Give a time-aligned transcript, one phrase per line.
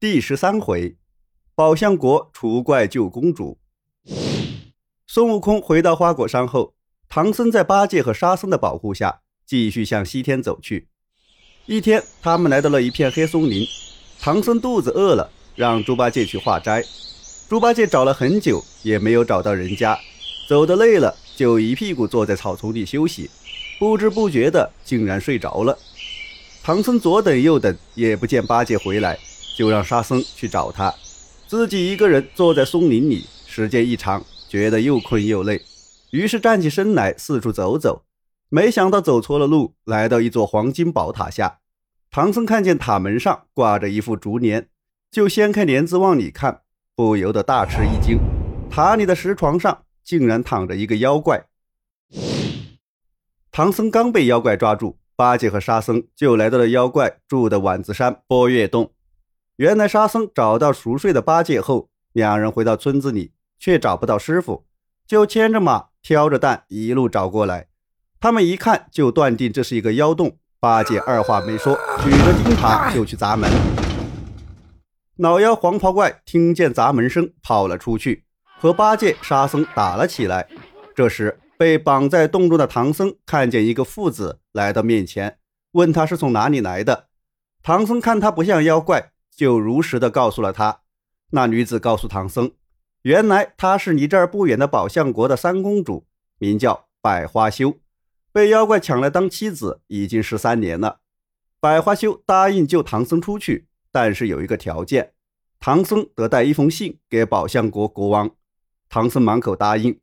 [0.00, 0.96] 第十三回，
[1.54, 3.58] 宝象国除怪救公主。
[5.06, 6.72] 孙悟空回到花果山后，
[7.06, 10.88] 唐僧在八戒和沙僧的保护下，继续向西天走去。
[11.66, 13.66] 一天，他们来到了一片黑松林，
[14.18, 16.82] 唐僧肚子饿了，让猪八戒去化斋。
[17.46, 19.98] 猪八戒找了很久，也没有找到人家，
[20.48, 23.28] 走得累了，就一屁股坐在草丛里休息，
[23.78, 25.78] 不知不觉的竟然睡着了。
[26.62, 29.18] 唐僧左等右等，也不见八戒回来。
[29.60, 30.90] 就让沙僧去找他，
[31.46, 35.60] 自己一个人坐在松林里，时间一长，觉得又困又累，
[36.12, 38.06] 于是站起身来四处走走。
[38.48, 41.58] 没想到走错了路，来到一座黄金宝塔下。
[42.10, 44.66] 唐僧看见塔门上挂着一副竹帘，
[45.10, 46.62] 就掀开帘子往里看，
[46.96, 48.18] 不由得大吃一惊。
[48.70, 51.44] 塔里的石床上竟然躺着一个妖怪。
[53.52, 58.90] 唐僧刚被妖怪抓住，八戒和沙僧就来到了妖怪住的碗子山波月洞。
[59.60, 64.64] 原来沙僧找到熟睡的八戒后，两人回到村子里，却找不到师傅，
[65.06, 67.66] 就牵着马，挑着担，一路找过来。
[68.18, 70.38] 他们一看就断定这是一个妖洞。
[70.60, 73.50] 八戒二话没说，举着钉耙就去砸门。
[75.18, 78.24] 老妖黄袍怪听见砸门声，跑了出去，
[78.58, 80.48] 和八戒、沙僧打了起来。
[80.94, 85.36] 这时，被绑在洞中的唐僧看见一个父子来到面前，
[85.72, 87.08] 问他是从哪里来的。
[87.62, 89.12] 唐僧看他不像妖怪。
[89.40, 90.82] 就如实的告诉了他。
[91.30, 92.52] 那女子告诉唐僧，
[93.00, 96.04] 原来她是离这儿不远的宝象国的三公主，
[96.36, 97.78] 名叫百花羞，
[98.32, 101.00] 被妖怪抢来当妻子，已经十三年了。
[101.58, 105.14] 百花羞答应救唐僧出去，但是有一个条件，
[105.58, 108.32] 唐僧得带一封信给宝象国国王。
[108.90, 109.98] 唐僧满口答应。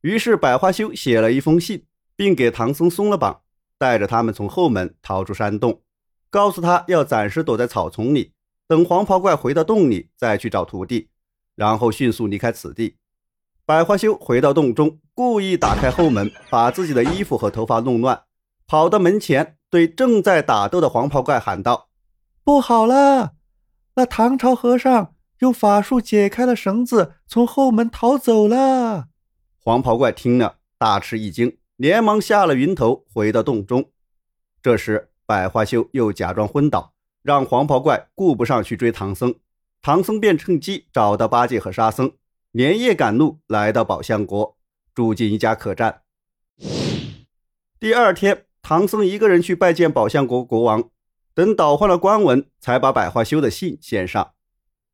[0.00, 1.84] 于是百花羞写了一封信，
[2.16, 3.42] 并给唐僧松了绑，
[3.76, 5.82] 带着他们从后门逃出山洞，
[6.30, 8.32] 告诉他要暂时躲在草丛里。
[8.70, 11.08] 等黄袍怪回到洞里，再去找徒弟，
[11.56, 12.98] 然后迅速离开此地。
[13.66, 18.22] 百花羞回到洞中，故意打开后门，把自己的衣服和头发弄乱，
[18.68, 21.88] 跑到门前，对正在打斗的黄袍怪喊道
[22.44, 23.32] ：“不好了！
[23.96, 29.08] 那唐朝和尚用法术解开了绳子，从后门逃走了。”
[29.58, 33.90] 黄袍怪听了，大吃一惊，连忙下了云头，回到洞中。
[34.62, 36.94] 这时，百花羞又假装昏倒。
[37.22, 39.34] 让黄袍怪顾不上去追唐僧，
[39.82, 42.12] 唐僧便趁机找到八戒和沙僧，
[42.50, 44.56] 连夜赶路来到宝象国，
[44.94, 46.02] 住进一家客栈。
[47.78, 50.90] 第二天，唐僧一个人去拜见宝象国国王，
[51.34, 54.32] 等倒换了官文，才把百花羞的信献上。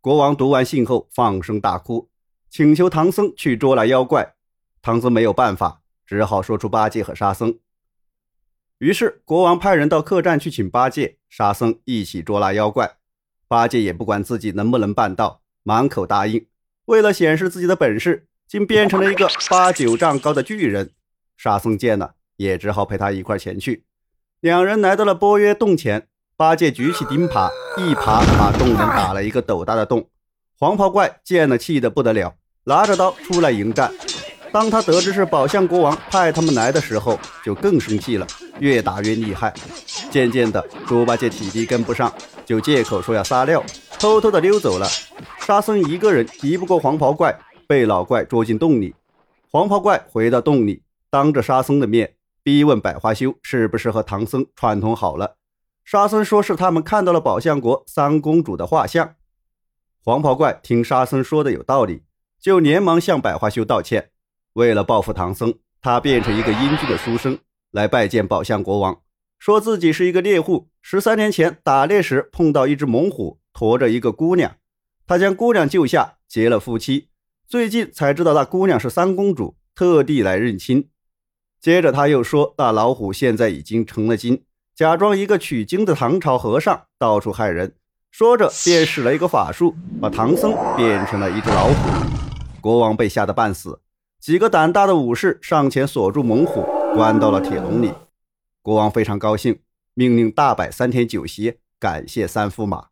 [0.00, 2.08] 国王读完信后，放声大哭，
[2.48, 4.34] 请求唐僧去捉拿妖怪。
[4.80, 7.58] 唐僧没有办法，只好说出八戒和沙僧。
[8.80, 12.96] 于是，国王派人到客栈去请八戒、沙僧一起捉拿妖怪。
[13.46, 16.46] 八戒也不管自己能不能办到，满口答应。
[16.86, 20.92] 为了显示自己的本事，竟变成了一个八九丈高的巨人。
[21.36, 23.84] 沙僧见了，也只好陪他一块前去。
[24.40, 30.08] 两人来到了波约洞前，八戒举起钉耙，一耙把洞门打了一个斗大的洞。
[30.58, 33.92] 黄袍怪见了，气得不得了，拿着刀出来迎战。
[34.52, 38.26] 当他得知是宝象国王派他们来的时候，就更生气了，
[38.58, 39.54] 越打越厉害。
[40.10, 42.12] 渐渐的，猪八戒体力跟不上，
[42.44, 43.62] 就借口说要撒尿，
[43.98, 44.86] 偷偷的溜走了。
[45.38, 48.94] 沙僧一个人敌不过黄袍怪，被老怪捉进洞里。
[49.50, 55.36] 黄袍怪回到洞里，当着沙僧的面逼问百花羞是不是和唐僧串通好了。
[55.84, 59.14] 沙僧说是他们看到了宝象国三公主的画像。
[60.04, 62.02] 黄袍怪听沙僧说的有道理，
[62.40, 64.10] 就连忙向百花羞道歉。
[64.54, 67.38] 为了报复唐僧，他变成一个英俊的书生
[67.70, 69.00] 来拜见宝象国王，
[69.38, 74.56] 说自己是一个猎户，十三年前打猎时碰到一只猛虎驮着一个姑娘，
[75.06, 77.08] 他将姑娘救下，结了夫妻。
[77.46, 80.88] 最近才知道那姑娘是三公主，特地来认亲。
[81.60, 84.44] 接着他又说，那老虎现在已经成了精，
[84.74, 87.74] 假装一个取经的唐朝和尚，到处害人。
[88.10, 91.74] 说着便使了一个法术，把唐僧变成了一只老虎。
[92.60, 93.80] 国王被吓得半死。
[94.20, 96.62] 几个胆大的武士上前锁住猛虎，
[96.94, 97.90] 关到了铁笼里。
[98.60, 99.60] 国王非常高兴，
[99.94, 102.88] 命令大摆三天酒席，感谢三驸马。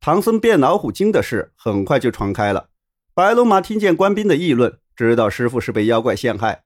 [0.00, 2.68] 唐僧变老虎精的事很快就传开了。
[3.12, 6.62] 白龙马听见官兵的议论，知道师傅是被妖怪陷害。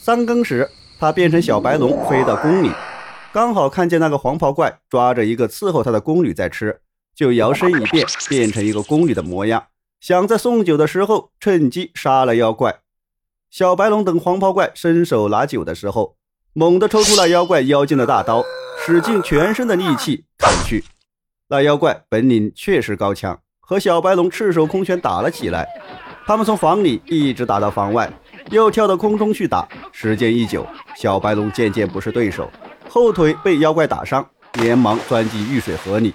[0.00, 2.72] 三更时，他变成小白龙飞到宫里，
[3.32, 6.80] 刚好看见那个黄袍怪抓着一个伺候他的宫女在吃，
[7.14, 9.68] 就摇身一变，变成一个宫女的模样。
[10.04, 12.80] 想在送酒的时候趁机杀了妖怪。
[13.50, 16.16] 小白龙等黄袍怪伸手拿酒的时候，
[16.52, 18.44] 猛地抽出了妖怪腰间的大刀，
[18.84, 20.84] 使尽全身的力气砍去。
[21.48, 25.66] 那妖怪本领确实高强，和小白龙赤手空拳打了起来。
[26.26, 28.12] 他们从房里一直打到房外，
[28.50, 29.66] 又跳到空中去打。
[29.90, 32.50] 时间一久，小白龙渐渐不是对手，
[32.90, 34.28] 后腿被妖怪打伤，
[34.60, 36.12] 连忙钻进玉水河里。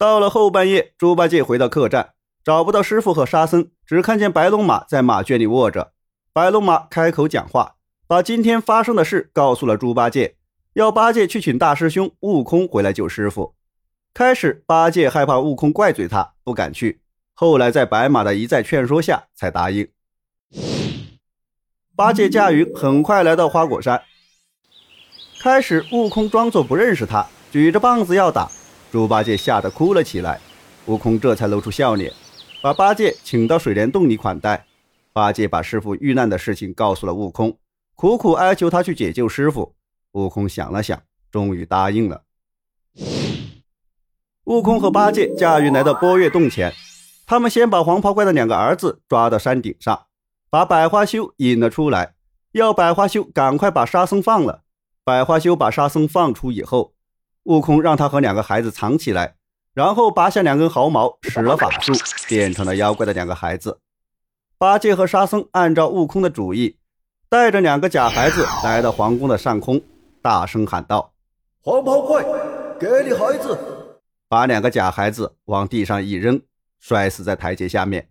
[0.00, 5.92] 到了后半夜，猪八戒回到客栈，找不到师傅和沙僧，只看见白龙马在马圈里卧着。
[6.32, 7.74] 白龙马开口讲话，
[8.06, 10.36] 把今天发生的事告诉了猪八戒，
[10.72, 13.54] 要八戒去请大师兄悟空回来救师傅。
[14.14, 17.02] 开始，八戒害怕悟空怪罪他，不敢去。
[17.34, 19.86] 后来在白马的一再劝说下，才答应。
[21.94, 24.00] 八戒驾云很快来到花果山。
[25.42, 28.50] 开始，悟空装作不认识他，举着棒子要打，
[28.90, 30.40] 猪八戒吓得哭了起来。
[30.86, 32.12] 悟空这才露出笑脸，
[32.62, 34.66] 把八戒请到水帘洞里款待。
[35.12, 37.56] 八戒把师傅遇难的事情告诉了悟空，
[37.94, 39.74] 苦苦哀求他去解救师傅。
[40.12, 41.00] 悟空想了想，
[41.30, 42.22] 终于答应了。
[44.44, 46.72] 悟空和八戒驾云来到波月洞前。
[47.26, 50.06] 他们先把黄袍怪的两个儿子抓到山顶上，
[50.50, 52.14] 把百花羞引了出来，
[52.52, 54.62] 要百花羞赶快把沙僧放了。
[55.04, 56.94] 百花羞把沙僧放出以后，
[57.44, 59.36] 悟空让他和两个孩子藏起来，
[59.74, 61.92] 然后拔下两根毫毛，使了法术，
[62.28, 63.80] 变成了妖怪的两个孩子。
[64.58, 66.76] 八戒和沙僧按照悟空的主意，
[67.28, 69.80] 带着两个假孩子来到皇宫的上空，
[70.20, 71.14] 大声喊道
[71.62, 72.22] ：“黄袍怪，
[72.78, 73.58] 给你孩子！”
[74.28, 76.40] 把两个假孩子往地上一扔。
[76.78, 78.08] 摔死在台阶下面，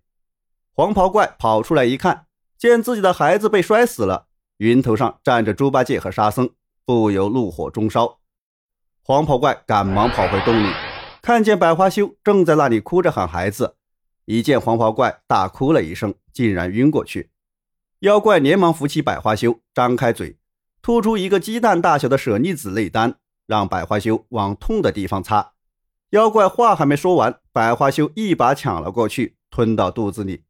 [0.75, 4.27] 黄袍怪跑出来一看，见自己的孩子被摔死了，
[4.57, 6.51] 云头上站着猪八戒和沙僧，
[6.85, 8.18] 不由怒火中烧。
[9.09, 10.71] 黄袍怪赶忙跑回洞里，
[11.19, 13.73] 看见百花羞正在那里哭着喊孩子，
[14.25, 17.31] 一见黄袍怪，大哭了一声，竟然晕过去。
[18.01, 20.37] 妖怪连忙扶起百花羞，张开嘴，
[20.83, 23.15] 吐出一个鸡蛋大小的舍利子内丹，
[23.47, 25.53] 让百花羞往痛的地方擦。
[26.11, 30.43] 妖怪话还没说完，百花羞一把抢了过去，吞到肚子里。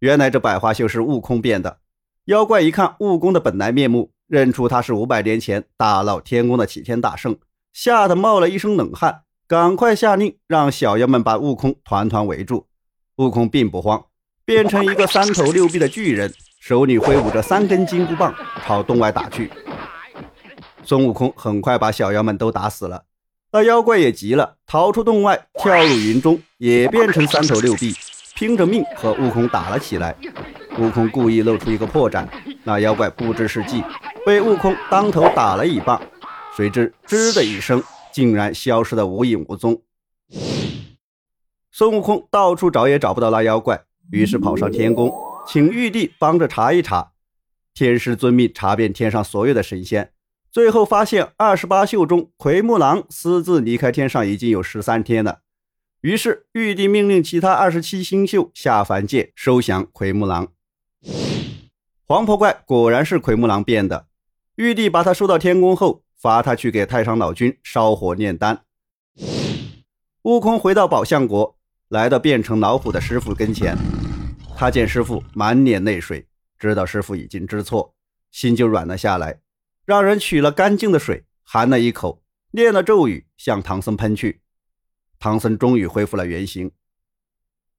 [0.00, 1.78] 原来这百花羞是悟空变的。
[2.24, 7.38] 妖怪一看悟空的本来面目，认出他是五百年前大闹天宫的齐天大圣，
[7.76, 12.68] 吓得冒了一身冷汗，赶快下令让小妖们把悟空团团围住。
[13.16, 14.02] 悟空并不慌，
[14.46, 18.34] 变成一个三头六臂的巨人，手里挥舞着三根金箍棒，
[18.64, 19.50] 朝洞外打去。
[20.84, 23.02] 孙悟空很快把小妖们都打死了。
[23.52, 27.94] 那妖怪也急了，逃出洞外，跳入云中，也变成三头六臂，
[28.34, 30.16] 拼着命和悟空打了起来。
[30.78, 32.26] 悟空故意露出一个破绽，
[32.64, 33.84] 那妖怪不知是计，
[34.24, 36.00] 被悟空当头打了一棒，
[36.56, 39.82] 谁知吱的一声，竟然消失得无影无踪。
[41.70, 45.12] 孙悟空到处找也找不到那妖怪，于是跑上天宫，
[45.46, 47.12] 请玉帝帮着查一查。
[47.74, 50.12] 天师遵命查遍天上所有的神仙。
[50.50, 55.40] 最后发现，二十八宿中，奎木狼私自离开天上已经有十三天了。
[56.00, 60.48] 于是，玉帝命令其他二十七星宿下凡界收降奎木狼。
[62.06, 64.06] 黄袍怪果然是奎木狼变的。
[64.54, 68.64] 玉帝把他收到天宫后，罚他去给太上老君烧火炼丹。
[70.22, 71.56] 悟空回到宝象国，
[71.86, 73.78] 来到变成老虎的师傅跟前，
[74.56, 76.26] 他见师傅满脸泪水，
[76.58, 77.94] 知道师傅已经知错，
[78.32, 79.40] 心就软了下来。
[79.84, 84.40] 让人取了干净的水，含了一口，念了咒语，向唐僧喷去。
[85.20, 86.72] 唐僧终于恢复了原形。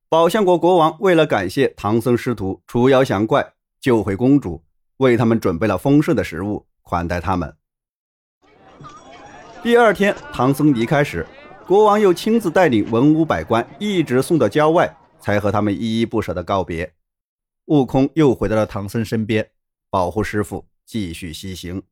[0.07, 4.63] 宝象国国王为了感谢唐僧师徒除妖降怪、救回公主，
[4.99, 7.53] 为他们准备了丰盛的食物款待他们。
[9.63, 11.25] 第二天，唐僧离开时，
[11.65, 16.93] 国王又亲自带领文武百官一直送到郊外，才和他们依依不舍的告别。
[17.65, 19.49] 悟空又回到了唐僧身边，
[19.89, 21.83] 保护师傅继续西行。